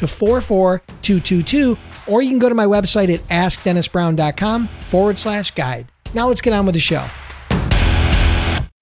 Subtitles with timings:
[0.00, 5.86] to 44222, or you can go to my website at askdennisbrown.com forward slash guide.
[6.14, 7.06] Now let's get on with the show.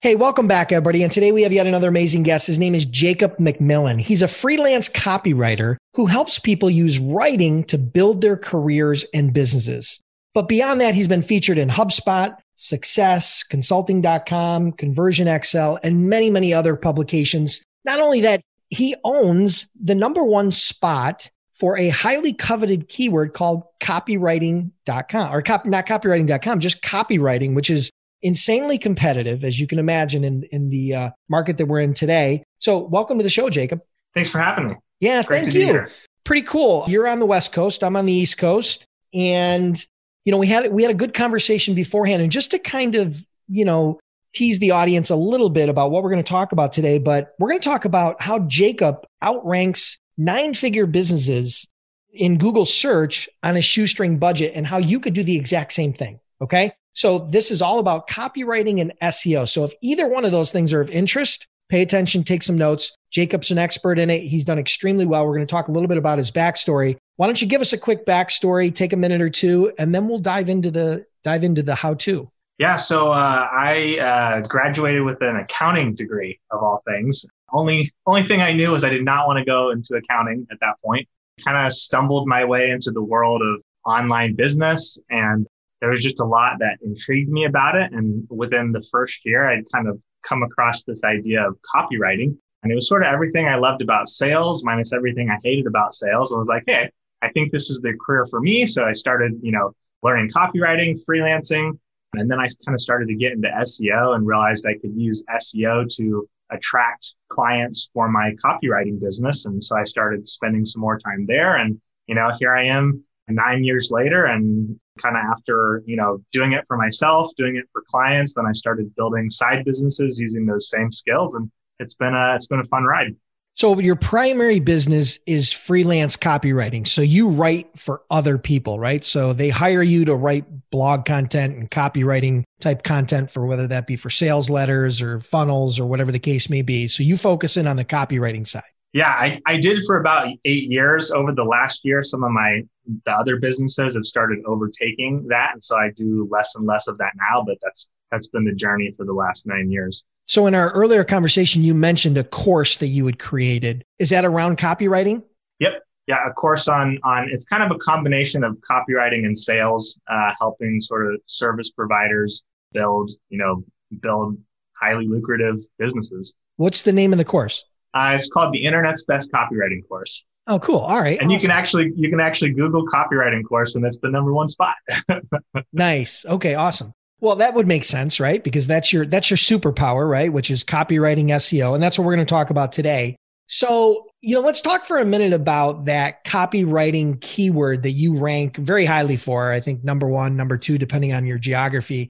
[0.01, 1.03] Hey, welcome back, everybody.
[1.03, 2.47] And today we have yet another amazing guest.
[2.47, 3.99] His name is Jacob McMillen.
[3.99, 9.99] He's a freelance copywriter who helps people use writing to build their careers and businesses.
[10.33, 16.53] But beyond that, he's been featured in HubSpot, Success, Consulting.com, Conversion XL, and many, many
[16.53, 17.61] other publications.
[17.83, 23.63] Not only that, he owns the number one spot for a highly coveted keyword called
[23.81, 30.23] copywriting.com or cop, not copywriting.com, just copywriting, which is insanely competitive, as you can imagine
[30.23, 32.43] in, in the uh, market that we're in today.
[32.59, 33.81] So welcome to the show, Jacob.
[34.13, 34.75] Thanks for having me.
[34.99, 35.85] Yeah, Great thank you.
[36.23, 36.85] Pretty cool.
[36.87, 37.83] You're on the West Coast.
[37.83, 38.85] I'm on the East Coast.
[39.13, 39.83] And,
[40.25, 42.21] you know, we had, we had a good conversation beforehand.
[42.21, 43.99] And just to kind of, you know,
[44.33, 47.33] tease the audience a little bit about what we're going to talk about today, but
[47.39, 51.67] we're going to talk about how Jacob outranks nine figure businesses
[52.11, 55.93] in Google search on a shoestring budget and how you could do the exact same
[55.93, 56.19] thing.
[56.41, 56.73] Okay.
[56.93, 59.47] So this is all about copywriting and SEO.
[59.47, 62.93] So if either one of those things are of interest, pay attention, take some notes.
[63.11, 64.23] Jacob's an expert in it.
[64.23, 65.25] He's done extremely well.
[65.25, 66.97] We're going to talk a little bit about his backstory.
[67.15, 70.07] Why don't you give us a quick backstory, take a minute or two, and then
[70.07, 72.29] we'll dive into the dive into the how to.
[72.59, 77.25] Yeah, so uh, I uh, graduated with an accounting degree of all things.
[77.53, 80.59] Only only thing I knew was I did not want to go into accounting at
[80.59, 81.07] that point.
[81.43, 85.47] Kind of stumbled my way into the world of online business, and
[85.79, 87.93] there was just a lot that intrigued me about it.
[87.93, 92.73] And within the first year, I'd kind of come across this idea of copywriting, and
[92.73, 96.33] it was sort of everything I loved about sales minus everything I hated about sales.
[96.33, 98.65] I was like, hey, I think this is the career for me.
[98.65, 99.71] So I started, you know,
[100.03, 101.79] learning copywriting, freelancing
[102.13, 105.23] and then I kind of started to get into SEO and realized I could use
[105.29, 109.45] SEO to attract clients for my copywriting business.
[109.45, 111.57] And so I started spending some more time there.
[111.57, 116.19] And, you know, here I am nine years later and kind of after, you know,
[116.31, 120.45] doing it for myself, doing it for clients, then I started building side businesses using
[120.45, 121.35] those same skills.
[121.35, 123.15] And it's been a, it's been a fun ride.
[123.59, 126.87] So your primary business is freelance copywriting.
[126.87, 129.03] So you write for other people, right?
[129.03, 133.85] So they hire you to write blog content and copywriting type content for whether that
[133.85, 136.87] be for sales letters or funnels or whatever the case may be.
[136.87, 138.63] So you focus in on the copywriting side.
[138.93, 141.11] Yeah, I, I did for about eight years.
[141.11, 142.61] Over the last year, some of my
[143.03, 146.97] the other businesses have started overtaking that, and so I do less and less of
[146.97, 147.43] that now.
[147.45, 150.03] But that's that's been the journey for the last nine years.
[150.27, 153.83] So in our earlier conversation, you mentioned a course that you had created.
[153.97, 155.23] Is that around copywriting?
[155.59, 155.81] Yep.
[156.07, 160.31] Yeah, a course on on it's kind of a combination of copywriting and sales, uh,
[160.39, 162.43] helping sort of service providers
[162.73, 163.63] build, you know,
[163.99, 164.37] build
[164.79, 166.33] highly lucrative businesses.
[166.57, 167.63] What's the name of the course?
[167.93, 170.25] Uh, it's called the Internet's Best Copywriting Course.
[170.47, 170.79] Oh, cool!
[170.79, 171.31] All right, and awesome.
[171.31, 174.75] you can actually you can actually Google copywriting course, and it's the number one spot.
[175.73, 176.25] nice.
[176.25, 176.93] Okay, awesome.
[177.21, 178.43] Well, that would make sense, right?
[178.43, 180.31] Because that's your that's your superpower, right?
[180.31, 183.17] Which is copywriting SEO, and that's what we're going to talk about today.
[183.47, 188.57] So, you know, let's talk for a minute about that copywriting keyword that you rank
[188.57, 189.51] very highly for.
[189.51, 192.09] I think number 1, number 2 depending on your geography.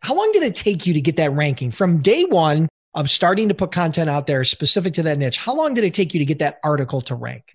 [0.00, 3.48] How long did it take you to get that ranking from day 1 of starting
[3.48, 5.36] to put content out there specific to that niche?
[5.36, 7.52] How long did it take you to get that article to rank?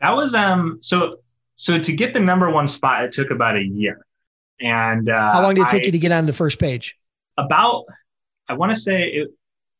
[0.00, 1.16] That was um so
[1.56, 4.06] so to get the number 1 spot it took about a year.
[4.60, 6.96] And uh, how long did it take I, you to get on the first page?
[7.36, 7.84] About,
[8.48, 9.34] I want to say, it, I'm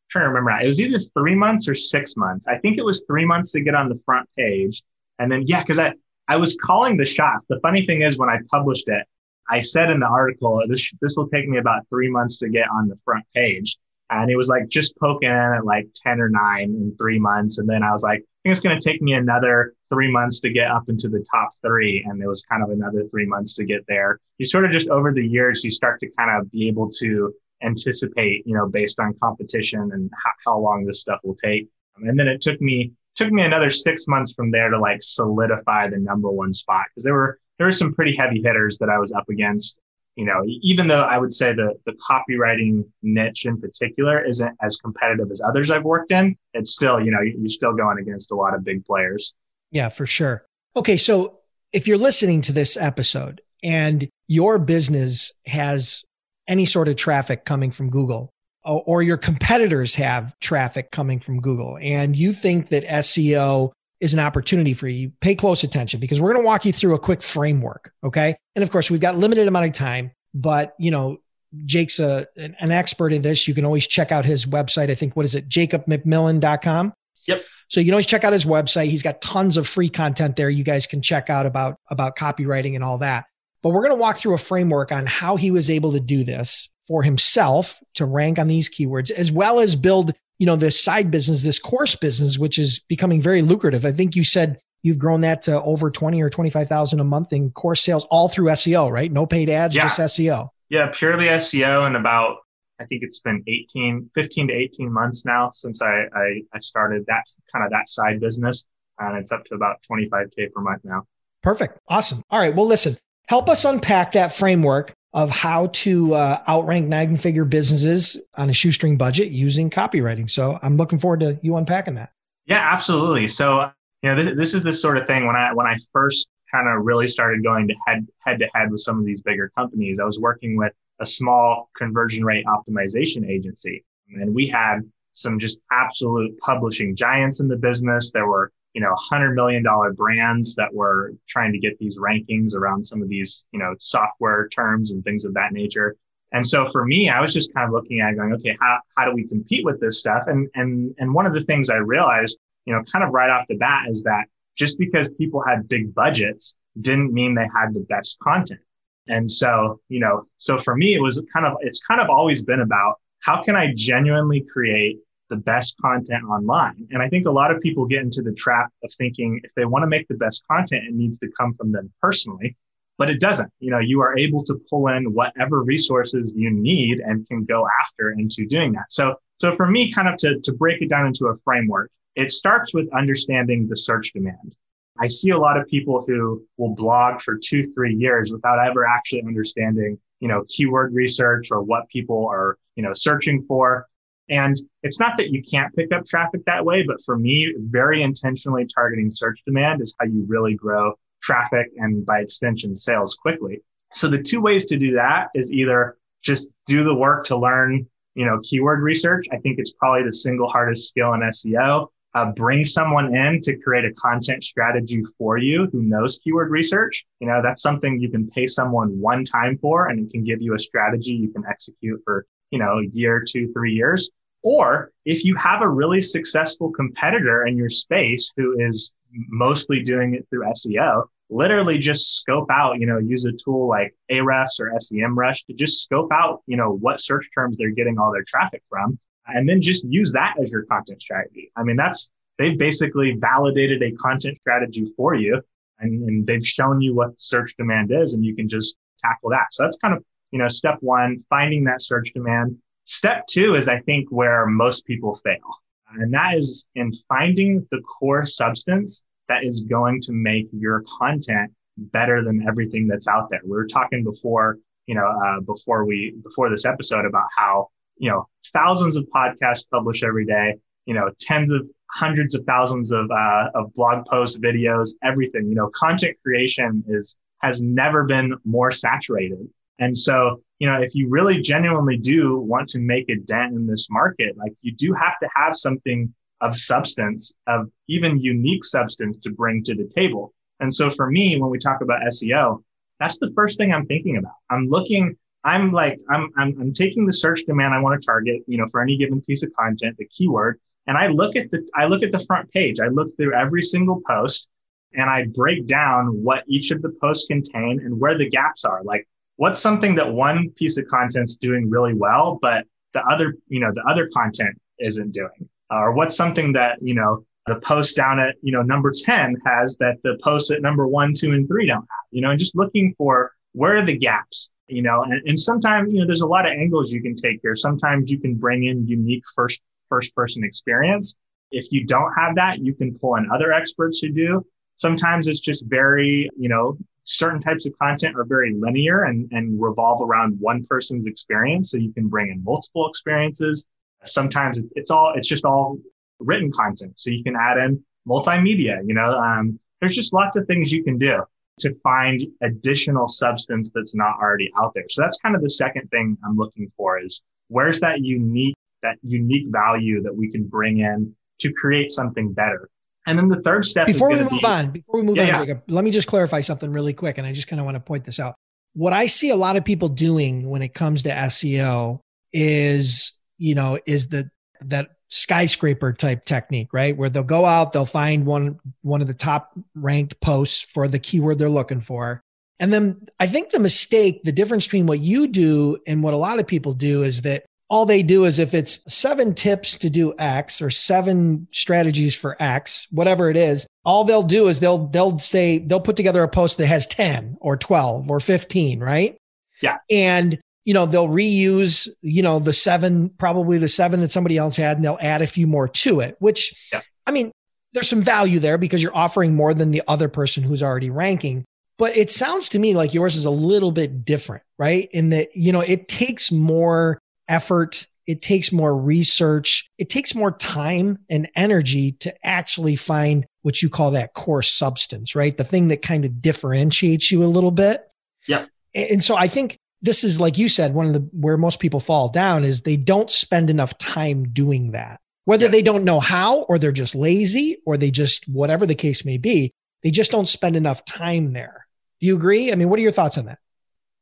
[0.09, 0.51] trying to remember.
[0.61, 2.47] It was either three months or six months.
[2.47, 4.83] I think it was three months to get on the front page,
[5.19, 5.93] and then yeah, because I
[6.27, 7.45] I was calling the shots.
[7.49, 9.05] The funny thing is, when I published it,
[9.49, 12.67] I said in the article, this this will take me about three months to get
[12.69, 13.77] on the front page.
[14.09, 17.57] And it was like just poking in at like 10 or nine in three months.
[17.57, 20.39] And then I was like, I think it's going to take me another three months
[20.41, 23.53] to get up into the top three, and it was kind of another three months
[23.55, 24.19] to get there.
[24.37, 27.33] You sort of just over the years, you start to kind of be able to
[27.63, 31.67] anticipate, you know, based on competition and how, how long this stuff will take.
[31.97, 35.89] And then it took me took me another six months from there to like solidify
[35.89, 38.99] the number one spot because there were there were some pretty heavy hitters that I
[38.99, 39.79] was up against.
[40.15, 44.77] You know, even though I would say the the copywriting niche in particular isn't as
[44.77, 48.35] competitive as others I've worked in, it's still you know you're still going against a
[48.35, 49.33] lot of big players.
[49.71, 50.45] Yeah, for sure.
[50.75, 51.39] Okay, so
[51.73, 56.03] if you're listening to this episode and your business has
[56.47, 58.31] any sort of traffic coming from Google,
[58.63, 64.19] or your competitors have traffic coming from Google, and you think that SEO is an
[64.19, 67.23] opportunity for you, pay close attention because we're going to walk you through a quick
[67.23, 67.91] framework.
[68.03, 68.35] Okay.
[68.55, 71.17] And of course, we've got limited amount of time, but you know,
[71.65, 73.47] Jake's a, an, an expert in this.
[73.47, 74.91] You can always check out his website.
[74.91, 75.49] I think, what is it?
[75.49, 76.93] JacobMcMillen.com.
[77.25, 77.41] Yep.
[77.67, 78.87] So you can always check out his website.
[78.87, 80.49] He's got tons of free content there.
[80.49, 83.25] You guys can check out about, about copywriting and all that.
[83.61, 86.23] But we're going to walk through a framework on how he was able to do
[86.23, 90.81] this for himself to rank on these keywords, as well as build you know, this
[90.81, 93.85] side business, this course business, which is becoming very lucrative.
[93.85, 97.51] I think you said you've grown that to over 20 or 25,000 a month in
[97.51, 99.11] course sales all through SEO, right?
[99.11, 99.83] No paid ads, yeah.
[99.83, 100.49] just SEO.
[100.69, 102.37] Yeah, purely SEO and about,
[102.79, 107.05] I think it's been 18, 15 to 18 months now since I, I, I started
[107.07, 108.65] that kind of that side business.
[108.99, 111.03] And it's up to about 25K per month now.
[111.43, 111.79] Perfect.
[111.87, 112.23] Awesome.
[112.29, 112.55] All right.
[112.55, 112.97] Well, listen,
[113.27, 118.53] help us unpack that framework of how to uh, outrank nine figure businesses on a
[118.53, 120.29] shoestring budget using copywriting.
[120.29, 122.11] So I'm looking forward to you unpacking that.
[122.45, 123.27] Yeah, absolutely.
[123.27, 123.71] So,
[124.01, 126.67] you know, this, this is the sort of thing when I, when I first kind
[126.67, 129.99] of really started going to head, head to head with some of these bigger companies,
[129.99, 134.79] I was working with a small conversion rate optimization agency and we had
[135.13, 138.11] some just absolute publishing giants in the business.
[138.11, 142.53] There were you know, hundred million dollar brands that were trying to get these rankings
[142.53, 145.95] around some of these, you know, software terms and things of that nature.
[146.31, 149.05] And so for me, I was just kind of looking at going, okay, how, how
[149.05, 150.27] do we compete with this stuff?
[150.27, 153.47] And, and, and one of the things I realized, you know, kind of right off
[153.49, 157.83] the bat is that just because people had big budgets didn't mean they had the
[157.89, 158.59] best content.
[159.07, 162.41] And so, you know, so for me, it was kind of, it's kind of always
[162.41, 164.99] been about how can I genuinely create
[165.29, 166.87] the best content online.
[166.91, 169.65] And I think a lot of people get into the trap of thinking if they
[169.65, 172.55] want to make the best content, it needs to come from them personally,
[172.97, 173.51] but it doesn't.
[173.59, 177.67] You know, you are able to pull in whatever resources you need and can go
[177.81, 178.85] after into doing that.
[178.89, 182.31] So, so for me, kind of to, to break it down into a framework, it
[182.31, 184.55] starts with understanding the search demand.
[184.99, 188.85] I see a lot of people who will blog for two, three years without ever
[188.85, 193.87] actually understanding, you know, keyword research or what people are, you know, searching for.
[194.29, 198.01] And it's not that you can't pick up traffic that way, but for me, very
[198.01, 203.61] intentionally targeting search demand is how you really grow traffic and by extension sales quickly.
[203.93, 207.87] So the two ways to do that is either just do the work to learn,
[208.15, 209.25] you know, keyword research.
[209.31, 211.87] I think it's probably the single hardest skill in SEO.
[212.17, 217.05] Uh, bring someone in to create a content strategy for you who knows keyword research.
[217.19, 220.41] You know, that's something you can pay someone one time for and it can give
[220.41, 224.09] you a strategy you can execute for you know, a year, two, three years.
[224.43, 230.13] Or if you have a really successful competitor in your space who is mostly doing
[230.13, 234.71] it through SEO, literally just scope out, you know, use a tool like Ahrefs or
[234.71, 238.63] SEMrush to just scope out, you know, what search terms they're getting all their traffic
[238.69, 238.97] from.
[239.27, 241.51] And then just use that as your content strategy.
[241.55, 245.41] I mean, that's, they've basically validated a content strategy for you
[245.79, 249.47] and, and they've shown you what search demand is and you can just tackle that.
[249.51, 252.57] So that's kind of you know, step one, finding that search demand.
[252.85, 255.59] Step two is, I think, where most people fail.
[255.95, 261.51] And that is in finding the core substance that is going to make your content
[261.77, 263.41] better than everything that's out there.
[263.43, 267.69] We were talking before, you know, uh, before we, before this episode about how,
[267.99, 272.91] you know, thousands of podcasts published every day, you know, tens of hundreds of thousands
[272.91, 278.35] of, uh, of blog posts, videos, everything, you know, content creation is, has never been
[278.45, 279.47] more saturated.
[279.79, 283.67] And so, you know, if you really genuinely do want to make a dent in
[283.67, 289.17] this market, like you do have to have something of substance, of even unique substance
[289.19, 290.33] to bring to the table.
[290.59, 292.63] And so for me, when we talk about SEO,
[292.99, 294.33] that's the first thing I'm thinking about.
[294.49, 298.41] I'm looking, I'm like, I'm, I'm, I'm taking the search demand I want to target,
[298.47, 301.67] you know, for any given piece of content, the keyword, and I look at the,
[301.75, 302.79] I look at the front page.
[302.79, 304.49] I look through every single post
[304.93, 308.81] and I break down what each of the posts contain and where the gaps are.
[308.83, 313.59] Like, what's something that one piece of content's doing really well, but the other, you
[313.59, 315.49] know, the other content isn't doing?
[315.69, 319.35] Uh, or what's something that, you know, the post down at, you know, number 10
[319.45, 322.39] has that the posts at number one, two, and three don't have, you know, and
[322.39, 326.21] just looking for where are the gaps, you know, and, and sometimes, you know, there's
[326.21, 327.55] a lot of angles you can take here.
[327.55, 331.15] Sometimes you can bring in unique first, first person experience.
[331.49, 334.45] If you don't have that, you can pull in other experts who do.
[334.75, 339.59] Sometimes it's just very, you know, certain types of content are very linear and, and
[339.59, 341.71] revolve around one person's experience.
[341.71, 343.65] So you can bring in multiple experiences.
[344.03, 345.79] Sometimes it's, it's all, it's just all
[346.19, 346.93] written content.
[346.99, 350.83] So you can add in multimedia, you know, um, there's just lots of things you
[350.83, 351.23] can do
[351.59, 354.85] to find additional substance that's not already out there.
[354.89, 358.97] So that's kind of the second thing I'm looking for is where's that unique, that
[359.01, 362.69] unique value that we can bring in to create something better.
[363.07, 365.47] And then the third step before we move be, on, before we move yeah, on,
[365.47, 365.53] yeah.
[365.67, 367.17] let me just clarify something really quick.
[367.17, 368.35] And I just kind of want to point this out.
[368.73, 372.01] What I see a lot of people doing when it comes to SEO
[372.33, 374.25] is, you know, is that
[374.61, 376.95] that skyscraper type technique, right?
[376.95, 380.99] Where they'll go out, they'll find one one of the top ranked posts for the
[380.99, 382.21] keyword they're looking for.
[382.59, 386.17] And then I think the mistake, the difference between what you do and what a
[386.17, 389.89] lot of people do is that all they do is if it's seven tips to
[389.89, 394.87] do X or seven strategies for X, whatever it is, all they'll do is they'll
[394.87, 399.17] they'll say they'll put together a post that has 10 or 12 or 15, right?
[399.61, 399.77] Yeah.
[399.89, 404.57] And you know, they'll reuse, you know, the seven, probably the seven that somebody else
[404.57, 406.81] had, and they'll add a few more to it, which yeah.
[407.05, 407.31] I mean,
[407.71, 411.45] there's some value there because you're offering more than the other person who's already ranking.
[411.77, 414.89] But it sounds to me like yours is a little bit different, right?
[414.91, 417.87] In that, you know, it takes more effort.
[418.05, 419.69] It takes more research.
[419.77, 425.15] It takes more time and energy to actually find what you call that core substance,
[425.15, 425.37] right?
[425.37, 427.87] The thing that kind of differentiates you a little bit.
[428.27, 428.47] Yeah.
[428.75, 431.79] And so I think this is like you said, one of the where most people
[431.79, 434.99] fall down is they don't spend enough time doing that.
[435.25, 435.51] Whether yeah.
[435.51, 439.17] they don't know how or they're just lazy or they just whatever the case may
[439.17, 439.53] be,
[439.83, 441.67] they just don't spend enough time there.
[441.99, 442.51] Do you agree?
[442.51, 443.39] I mean, what are your thoughts on that?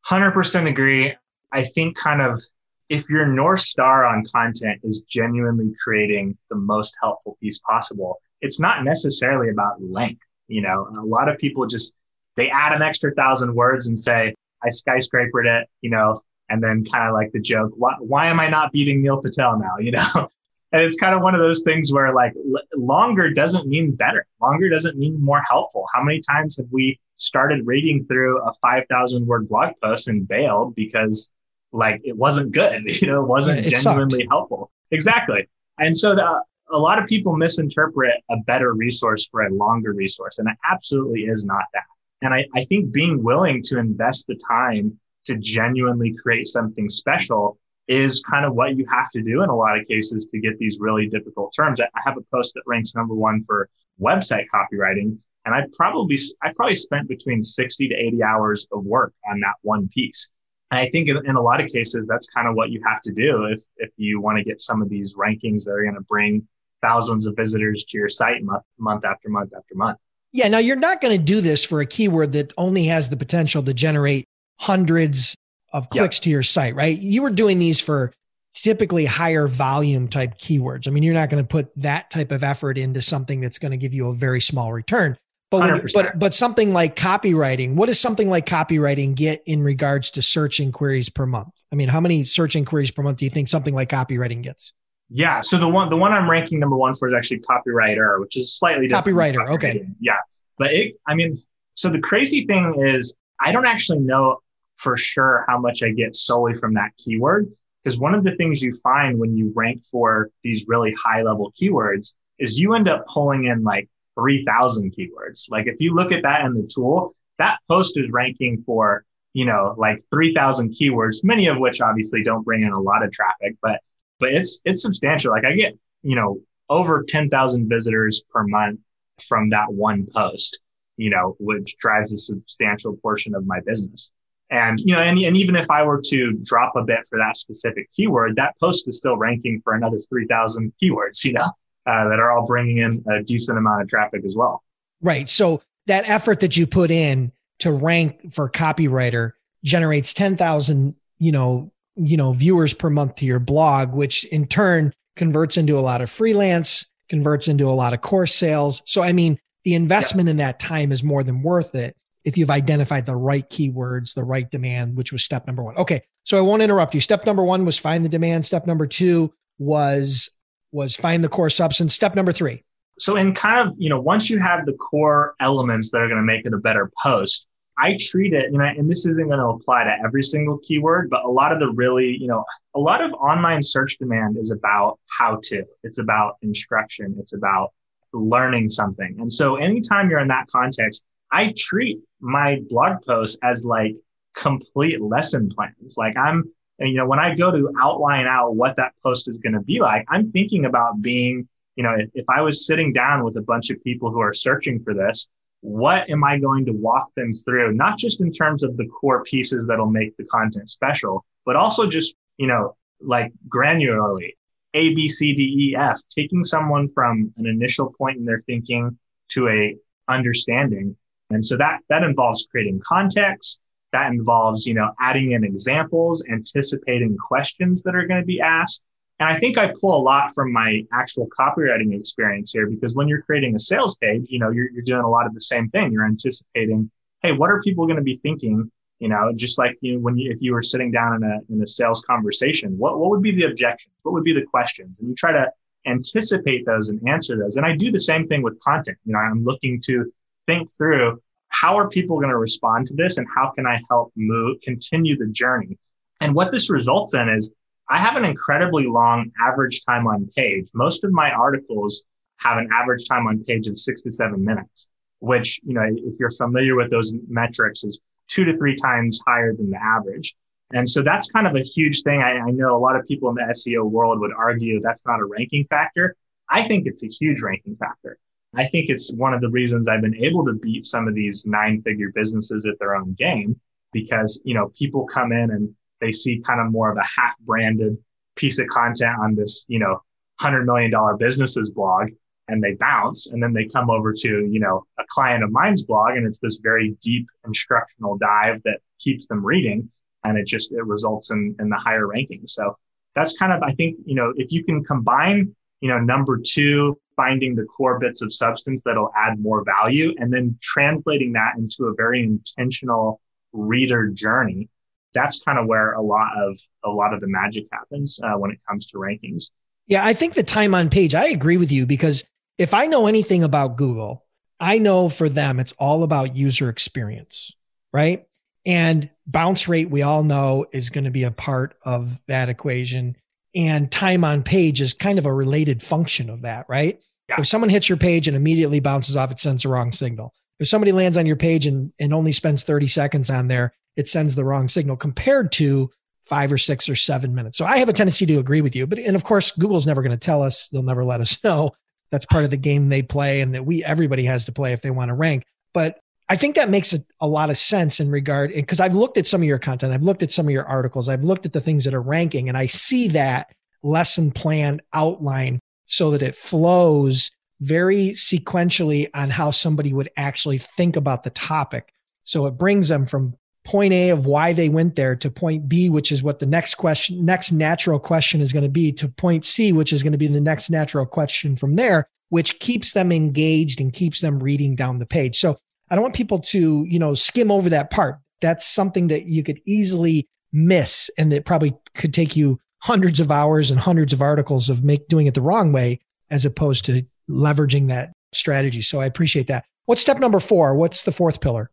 [0.08, 1.14] 100% agree.
[1.52, 2.42] I think kind of
[2.90, 8.60] if your North Star on content is genuinely creating the most helpful piece possible, it's
[8.60, 10.22] not necessarily about length.
[10.48, 11.96] You know, a lot of people just,
[12.36, 16.86] they add an extra thousand words and say, I skyscrapered it, you know, and then
[16.86, 19.76] kind of like the joke, why, why am I not beating Neil Patel now?
[19.80, 20.30] You know,
[20.72, 24.26] and it's kind of one of those things where like l- longer doesn't mean better.
[24.42, 25.86] Longer doesn't mean more helpful.
[25.94, 30.76] How many times have we started reading through a 5,000 word blog post and bailed
[30.76, 31.32] because
[31.72, 34.32] like it wasn't good, you know, it wasn't it genuinely sucked.
[34.32, 34.72] helpful.
[34.92, 35.48] Exactly.
[35.80, 40.40] And so the, a lot of people misinterpret a better resource for a longer resource,
[40.40, 41.84] and it absolutely is not that.
[42.26, 47.60] And I, I think being willing to invest the time to genuinely create something special
[47.88, 50.58] is kind of what you have to do in a lot of cases to get
[50.58, 51.80] these really difficult terms.
[51.80, 53.70] I have a post that ranks number one for
[54.02, 59.14] website copywriting, and I probably I probably spent between 60 to 80 hours of work
[59.30, 60.32] on that one piece.
[60.72, 63.04] And I think in, in a lot of cases, that's kind of what you have
[63.04, 65.96] to do if, if you want to get some of these rankings that are going
[65.96, 66.48] to bring
[66.82, 70.00] thousands of visitors to your site month, month after month after month.
[70.36, 70.50] Yeah.
[70.50, 73.64] Now you're not going to do this for a keyword that only has the potential
[73.64, 74.26] to generate
[74.60, 75.36] hundreds
[75.72, 76.98] of clicks to your site, right?
[76.98, 78.12] You were doing these for
[78.54, 80.88] typically higher volume type keywords.
[80.88, 83.72] I mean, you're not going to put that type of effort into something that's going
[83.72, 85.18] to give you a very small return.
[85.52, 90.12] But you, but but something like copywriting, what does something like copywriting get in regards
[90.12, 91.54] to search inquiries per month?
[91.72, 94.74] I mean, how many search inquiries per month do you think something like copywriting gets?
[95.10, 98.38] Yeah, so the one the one I'm ranking number one for is actually copywriter, which
[98.38, 99.18] is slightly different.
[99.18, 99.88] Copywriter, okay.
[100.00, 100.18] Yeah,
[100.58, 101.42] but it, I mean,
[101.76, 104.40] so the crazy thing is, I don't actually know
[104.78, 107.52] for sure how much I get solely from that keyword
[107.84, 111.54] because one of the things you find when you rank for these really high level
[111.60, 115.50] keywords is you end up pulling in like 3000 keywords.
[115.52, 119.46] Like if you look at that in the tool, that post is ranking for, you
[119.46, 123.56] know, like 3000 keywords, many of which obviously don't bring in a lot of traffic,
[123.62, 123.80] but,
[124.20, 125.32] but it's, it's substantial.
[125.32, 128.80] Like I get, you know, over 10,000 visitors per month
[129.22, 130.60] from that one post,
[130.98, 134.12] you know, which drives a substantial portion of my business.
[134.50, 137.36] And, you know, and, and even if I were to drop a bit for that
[137.36, 141.52] specific keyword, that post is still ranking for another 3,000 keywords, you know?
[141.86, 144.64] uh, that are all bringing in a decent amount of traffic as well.
[145.02, 145.30] Right.
[145.30, 151.72] So that effort that you put in to rank for copywriter generates 10,000, you know,
[151.96, 156.02] you know, viewers per month to your blog, which in turn converts into a lot
[156.02, 158.82] of freelance, converts into a lot of course sales.
[158.86, 162.50] So, I mean, the investment in that time is more than worth it if you've
[162.50, 165.78] identified the right keywords, the right demand, which was step number one.
[165.78, 166.02] Okay.
[166.24, 167.02] So I won't interrupt you.
[167.02, 168.46] Step number one was find the demand.
[168.46, 170.30] Step number two was
[170.72, 171.94] was find the core substance.
[171.94, 172.64] Step number three.
[172.98, 176.20] So in kind of, you know, once you have the core elements that are going
[176.20, 179.40] to make it a better post, I treat it, you know, and this isn't going
[179.40, 182.80] to apply to every single keyword, but a lot of the really, you know, a
[182.80, 187.74] lot of online search demand is about how to, it's about instruction, it's about
[188.14, 189.18] learning something.
[189.20, 193.96] And so anytime you're in that context, I treat my blog posts as like
[194.36, 195.96] complete lesson plans.
[195.98, 196.46] Like I'm,
[196.80, 199.80] you know, when I go to outline out what that post is going to be
[199.80, 203.42] like, I'm thinking about being, you know, if, if I was sitting down with a
[203.42, 205.30] bunch of people who are searching for this,
[205.66, 207.74] what am I going to walk them through?
[207.74, 211.88] Not just in terms of the core pieces that'll make the content special, but also
[211.88, 214.34] just, you know, like granularly
[214.76, 218.98] A, B, C, D, E, F, taking someone from an initial point in their thinking
[219.30, 219.76] to a
[220.08, 220.96] understanding.
[221.32, 223.60] And so that, that involves creating context.
[223.92, 228.84] That involves, you know, adding in examples, anticipating questions that are going to be asked,
[229.20, 233.08] and I think I pull a lot from my actual copywriting experience here because when
[233.08, 235.70] you're creating a sales page, you know, you're, you're doing a lot of the same
[235.70, 235.92] thing.
[235.94, 236.92] You're anticipating,
[237.22, 238.70] hey, what are people going to be thinking?
[239.00, 241.40] You know, just like you know, when you, if you were sitting down in a
[241.54, 243.94] in a sales conversation, what what would be the objections?
[244.04, 245.00] What would be the questions?
[245.00, 245.50] And you try to
[245.86, 247.58] anticipate those and answer those.
[247.58, 248.98] And I do the same thing with content.
[249.06, 250.12] You know, I'm looking to
[250.48, 254.12] think through how are people going to respond to this and how can I help
[254.16, 255.78] move continue the journey.
[256.22, 257.54] And what this results in is
[257.90, 260.70] I have an incredibly long average time on page.
[260.74, 262.04] Most of my articles
[262.38, 264.90] have an average time on page of six to seven minutes,
[265.20, 269.54] which, you know, if you're familiar with those metrics is two to three times higher
[269.54, 270.36] than the average.
[270.74, 272.22] And so that's kind of a huge thing.
[272.22, 275.20] I, I know a lot of people in the SEO world would argue that's not
[275.20, 276.16] a ranking factor.
[276.50, 278.18] I think it's a huge ranking factor.
[278.56, 281.46] I think it's one of the reasons I've been able to beat some of these
[281.46, 283.60] nine figure businesses at their own game
[283.92, 287.38] because, you know, people come in and they see kind of more of a half
[287.40, 287.98] branded
[288.36, 290.02] piece of content on this, you know,
[290.40, 292.10] hundred million dollar businesses blog
[292.48, 295.84] and they bounce and then they come over to, you know, a client of mine's
[295.84, 299.90] blog and it's this very deep instructional dive that keeps them reading
[300.24, 302.50] and it just, it results in, in the higher rankings.
[302.50, 302.78] So
[303.16, 307.00] that's kind of, I think, you know, if you can combine, you know, number two,
[307.16, 311.86] finding the core bits of substance that'll add more value and then translating that into
[311.86, 313.22] a very intentional
[313.54, 314.68] reader journey
[315.16, 318.52] that's kind of where a lot of a lot of the magic happens uh, when
[318.52, 319.46] it comes to rankings.
[319.88, 321.16] Yeah, I think the time on page.
[321.16, 322.24] I agree with you because
[322.58, 324.26] if I know anything about Google,
[324.60, 327.54] I know for them it's all about user experience,
[327.92, 328.28] right?
[328.66, 333.16] And bounce rate, we all know, is going to be a part of that equation.
[333.54, 337.00] And time on page is kind of a related function of that, right?
[337.30, 337.36] Yeah.
[337.40, 340.34] If someone hits your page and immediately bounces off, it sends the wrong signal.
[340.60, 344.08] If somebody lands on your page and, and only spends 30 seconds on there, it
[344.08, 345.90] sends the wrong signal compared to
[346.26, 347.58] five or six or seven minutes.
[347.58, 348.88] So I have a tendency to agree with you.
[348.88, 351.72] But and of course, Google's never going to tell us, they'll never let us know.
[352.12, 354.82] That's part of the game they play and that we everybody has to play if
[354.82, 355.44] they want to rank.
[355.74, 359.18] But I think that makes a, a lot of sense in regard because I've looked
[359.18, 361.54] at some of your content, I've looked at some of your articles, I've looked at
[361.54, 363.52] the things that are ranking, and I see that
[363.84, 367.30] lesson plan outline so that it flows
[367.62, 371.94] very sequentially on how somebody would actually think about the topic.
[372.24, 375.90] So it brings them from point A of why they went there to point B,
[375.90, 379.44] which is what the next question, next natural question is going to be, to point
[379.44, 383.12] C, which is going to be the next natural question from there, which keeps them
[383.12, 385.40] engaged and keeps them reading down the page.
[385.40, 385.58] So
[385.90, 388.20] I don't want people to, you know, skim over that part.
[388.42, 393.32] That's something that you could easily miss and that probably could take you hundreds of
[393.32, 396.00] hours and hundreds of articles of make doing it the wrong way
[396.30, 398.82] as opposed to leveraging that strategy.
[398.82, 399.66] So I appreciate that.
[399.86, 400.76] What's step number four?
[400.76, 401.72] What's the fourth pillar?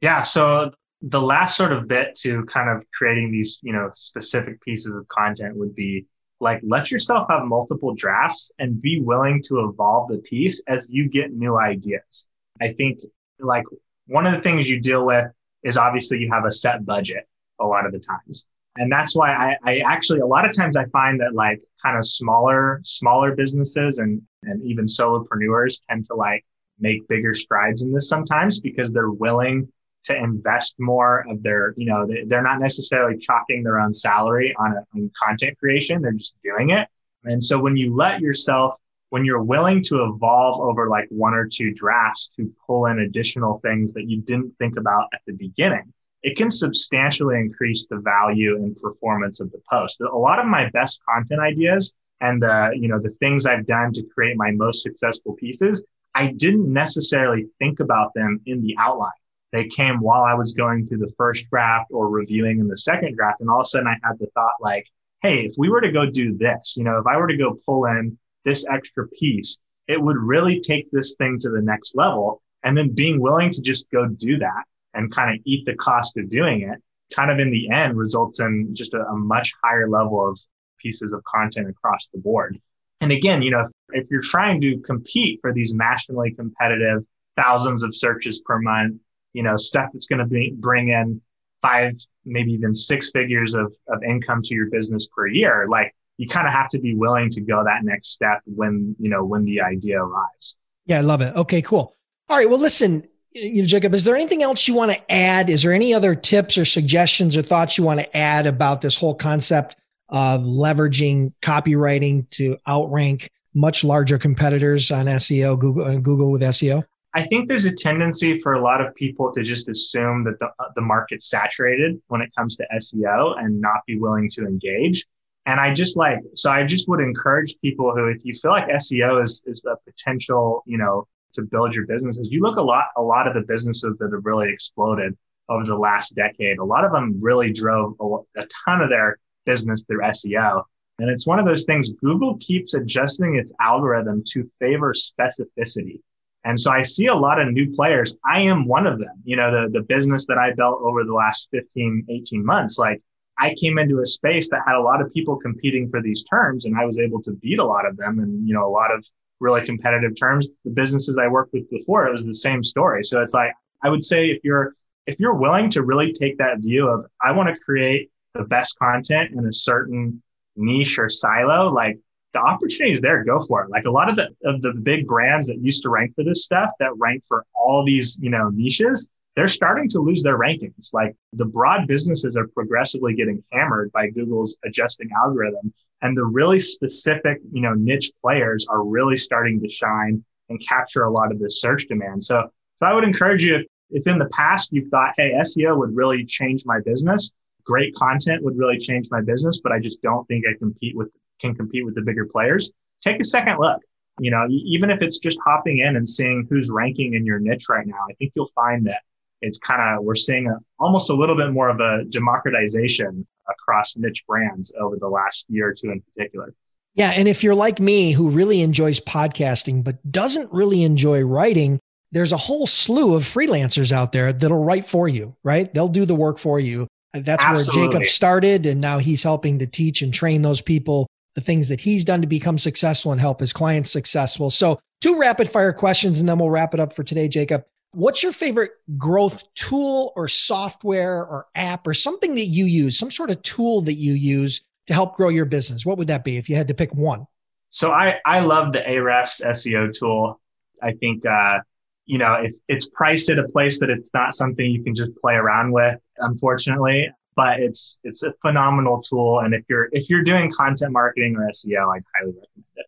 [0.00, 0.22] Yeah.
[0.22, 0.72] So
[1.06, 5.06] the last sort of bit to kind of creating these, you know, specific pieces of
[5.08, 6.06] content would be
[6.40, 11.08] like let yourself have multiple drafts and be willing to evolve the piece as you
[11.08, 12.28] get new ideas.
[12.60, 13.00] I think
[13.38, 13.64] like
[14.06, 15.26] one of the things you deal with
[15.62, 17.28] is obviously you have a set budget
[17.60, 18.46] a lot of the times.
[18.76, 21.96] And that's why I, I actually, a lot of times I find that like kind
[21.96, 26.44] of smaller, smaller businesses and, and even solopreneurs tend to like
[26.80, 29.68] make bigger strides in this sometimes because they're willing
[30.04, 34.72] to invest more of their, you know, they're not necessarily chalking their own salary on,
[34.72, 36.02] a, on content creation.
[36.02, 36.88] They're just doing it.
[37.24, 38.74] And so when you let yourself,
[39.10, 43.60] when you're willing to evolve over like one or two drafts to pull in additional
[43.60, 48.56] things that you didn't think about at the beginning, it can substantially increase the value
[48.56, 50.00] and performance of the post.
[50.00, 53.92] A lot of my best content ideas and the, you know, the things I've done
[53.92, 59.10] to create my most successful pieces, I didn't necessarily think about them in the outline.
[59.54, 63.16] They came while I was going through the first draft or reviewing in the second
[63.16, 63.40] draft.
[63.40, 64.84] And all of a sudden I had the thought like,
[65.22, 67.56] Hey, if we were to go do this, you know, if I were to go
[67.64, 72.42] pull in this extra piece, it would really take this thing to the next level.
[72.64, 76.16] And then being willing to just go do that and kind of eat the cost
[76.16, 76.82] of doing it
[77.14, 80.38] kind of in the end results in just a, a much higher level of
[80.80, 82.58] pieces of content across the board.
[83.00, 87.04] And again, you know, if, if you're trying to compete for these nationally competitive
[87.36, 89.00] thousands of searches per month,
[89.34, 91.20] you know, stuff that's going to bring in
[91.60, 91.92] five,
[92.24, 96.46] maybe even six figures of, of income to your business per year, like you kind
[96.46, 99.60] of have to be willing to go that next step when, you know, when the
[99.60, 100.56] idea arrives.
[100.86, 101.34] Yeah, I love it.
[101.34, 101.94] Okay, cool.
[102.28, 102.48] All right.
[102.48, 105.50] Well, listen, you know, Jacob, is there anything else you want to add?
[105.50, 108.96] Is there any other tips or suggestions or thoughts you want to add about this
[108.96, 109.76] whole concept
[110.08, 116.84] of leveraging copywriting to outrank much larger competitors on SEO, Google, uh, Google with SEO?
[117.16, 120.46] I think there's a tendency for a lot of people to just assume that the,
[120.46, 125.06] uh, the market's saturated when it comes to SEO and not be willing to engage.
[125.46, 128.66] And I just like, so I just would encourage people who, if you feel like
[128.66, 132.28] SEO is, is a potential, you know, to build your businesses.
[132.30, 135.16] You look a lot, a lot of the businesses that have really exploded
[135.48, 136.58] over the last decade.
[136.58, 140.62] A lot of them really drove a, a ton of their business through SEO.
[140.98, 146.00] And it's one of those things Google keeps adjusting its algorithm to favor specificity.
[146.44, 148.16] And so I see a lot of new players.
[148.24, 149.22] I am one of them.
[149.24, 153.02] You know, the, the business that I built over the last 15, 18 months, like
[153.38, 156.66] I came into a space that had a lot of people competing for these terms
[156.66, 158.92] and I was able to beat a lot of them and, you know, a lot
[158.92, 159.04] of
[159.40, 160.48] really competitive terms.
[160.64, 163.02] The businesses I worked with before, it was the same story.
[163.04, 163.52] So it's like,
[163.82, 164.74] I would say if you're,
[165.06, 168.78] if you're willing to really take that view of, I want to create the best
[168.78, 170.22] content in a certain
[170.56, 171.98] niche or silo, like
[172.34, 173.24] the opportunity is there.
[173.24, 173.70] Go for it.
[173.70, 176.44] Like a lot of the, of the big brands that used to rank for this
[176.44, 180.92] stuff that rank for all these, you know, niches, they're starting to lose their rankings.
[180.92, 185.72] Like the broad businesses are progressively getting hammered by Google's adjusting algorithm.
[186.02, 191.04] And the really specific, you know, niche players are really starting to shine and capture
[191.04, 192.22] a lot of this search demand.
[192.22, 195.78] So, so I would encourage you, if, if in the past you've thought, hey, SEO
[195.78, 197.32] would really change my business,
[197.64, 201.14] great content would really change my business, but I just don't think I compete with,
[201.40, 203.80] can compete with the bigger players, take a second look.
[204.20, 207.64] You know, even if it's just hopping in and seeing who's ranking in your niche
[207.68, 209.00] right now, I think you'll find that
[209.40, 213.96] it's kind of we're seeing a, almost a little bit more of a democratization across
[213.96, 216.54] niche brands over the last year or two in particular.
[216.94, 221.80] Yeah, and if you're like me who really enjoys podcasting but doesn't really enjoy writing,
[222.12, 225.72] there's a whole slew of freelancers out there that'll write for you, right?
[225.74, 226.86] They'll do the work for you.
[227.12, 227.80] That's Absolutely.
[227.80, 231.68] where Jacob started and now he's helping to teach and train those people the things
[231.68, 234.50] that he's done to become successful and help his clients successful.
[234.50, 237.64] So, two rapid fire questions and then we'll wrap it up for today, Jacob.
[237.92, 243.10] What's your favorite growth tool or software or app or something that you use, some
[243.10, 245.86] sort of tool that you use to help grow your business?
[245.86, 247.26] What would that be if you had to pick one?
[247.70, 250.40] So I, I love the Ahrefs SEO tool.
[250.82, 251.58] I think, uh,
[252.06, 255.14] you know, it's, it's priced at a place that it's not something you can just
[255.16, 259.40] play around with, unfortunately, but it's, it's a phenomenal tool.
[259.40, 262.86] And if you're, if you're doing content marketing or SEO, I'd highly recommend it.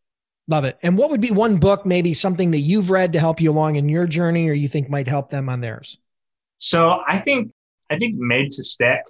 [0.48, 0.78] Love it.
[0.82, 3.76] And what would be one book, maybe something that you've read to help you along
[3.76, 5.98] in your journey or you think might help them on theirs?
[6.59, 7.52] So I think,
[7.90, 9.00] I think Made to Stick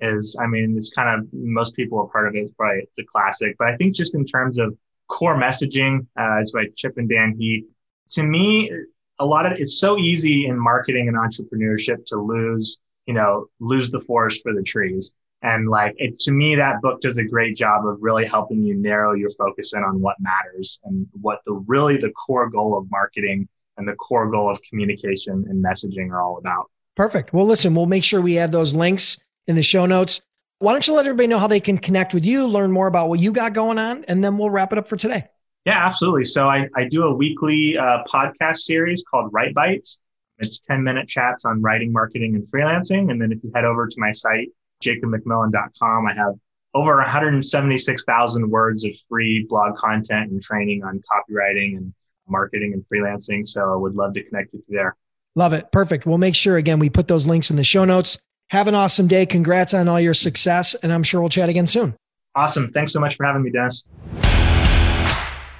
[0.00, 2.40] is, I mean, it's kind of, most people are part of it.
[2.40, 4.76] It's probably, it's a classic, but I think just in terms of
[5.08, 7.64] core messaging, uh, it's by Chip and Dan Heath.
[8.10, 8.70] To me,
[9.18, 13.90] a lot of, it's so easy in marketing and entrepreneurship to lose, you know, lose
[13.90, 15.14] the forest for the trees.
[15.42, 18.74] And like it, to me, that book does a great job of really helping you
[18.74, 22.90] narrow your focus in on what matters and what the really the core goal of
[22.90, 26.70] marketing and the core goal of communication and messaging are all about.
[26.96, 27.32] Perfect.
[27.32, 30.22] Well, listen, we'll make sure we add those links in the show notes.
[30.60, 33.10] Why don't you let everybody know how they can connect with you, learn more about
[33.10, 35.26] what you got going on, and then we'll wrap it up for today.
[35.66, 36.24] Yeah, absolutely.
[36.24, 40.00] So I, I do a weekly uh, podcast series called Write Bites.
[40.38, 43.10] It's 10 minute chats on writing, marketing, and freelancing.
[43.10, 44.48] And then if you head over to my site,
[44.82, 46.06] jacobmcmillen.com.
[46.06, 46.34] I have
[46.74, 51.94] over 176,000 words of free blog content and training on copywriting and
[52.28, 53.46] marketing and freelancing.
[53.46, 54.96] So I would love to connect with you there.
[55.36, 55.70] Love it.
[55.72, 56.06] Perfect.
[56.06, 58.18] We'll make sure, again, we put those links in the show notes.
[58.50, 59.26] Have an awesome day.
[59.26, 60.74] Congrats on all your success.
[60.76, 61.94] And I'm sure we'll chat again soon.
[62.36, 62.70] Awesome.
[62.72, 63.86] Thanks so much for having me, Dennis.